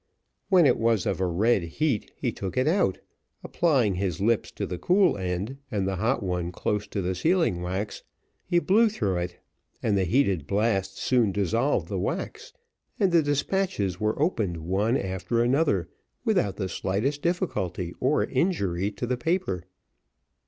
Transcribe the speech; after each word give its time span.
When 0.49 0.65
it 0.65 0.79
was 0.79 1.05
of 1.05 1.21
a 1.21 1.27
red 1.27 1.61
heat 1.61 2.09
he 2.15 2.31
took 2.31 2.57
it 2.57 2.67
out, 2.67 2.95
and 2.97 3.05
applying 3.43 3.93
his 3.93 4.19
lips 4.19 4.49
to 4.53 4.65
the 4.65 4.79
cool 4.79 5.15
end, 5.15 5.57
and 5.69 5.87
the 5.87 5.97
hot 5.97 6.23
one 6.23 6.51
close 6.51 6.87
to 6.87 7.03
the 7.03 7.13
sealing 7.13 7.61
wax, 7.61 8.01
he 8.43 8.57
blew 8.57 8.89
through 8.89 9.17
it, 9.17 9.37
and 9.83 9.95
the 9.95 10.05
heated 10.05 10.47
blast 10.47 10.97
soon 10.97 11.31
dissolved 11.31 11.87
the 11.87 11.99
wax, 11.99 12.51
and 12.99 13.11
the 13.11 13.21
despatches 13.21 13.99
were 13.99 14.19
opened 14.19 14.57
one 14.57 14.97
after 14.97 15.43
another 15.43 15.87
without 16.25 16.55
the 16.55 16.67
slightest 16.67 17.21
difficulty 17.21 17.93
or 17.99 18.25
injury 18.25 18.89
to 18.93 19.05
the 19.05 19.17
paper. 19.17 19.65